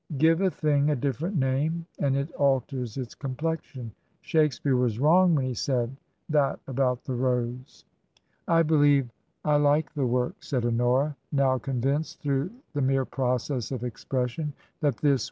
[0.17, 3.91] Give a thing a different name and it alters its com plexion.
[4.21, 5.95] Shakespeare was wrong when he said
[6.27, 7.85] that about the rose.""
[8.47, 9.11] I believe
[9.45, 14.53] I like the work," said Honora, now con vinced through the mere process of expression
[14.79, 15.19] that this TRANSITION.